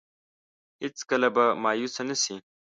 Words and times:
هېڅ 0.81 0.97
کله 1.09 1.27
به 1.35 1.45
مايوسه 1.63 2.03
نه 2.09 2.15
شي. 2.23 2.35